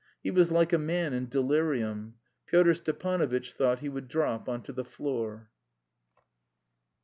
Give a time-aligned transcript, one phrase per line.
[0.23, 2.15] He was like a man in delirium.
[2.47, 5.51] Pyotr Stepanovitch thought he would drop on to the floor.